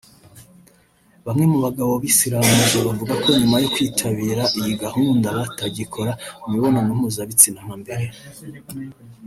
[1.25, 6.11] Bamwe mu bagabo bisiramuje bavuga ko nyuma yo kwitabira iyi gahunda batagikora
[6.47, 8.05] imibonano mpuzabitsina nka mbere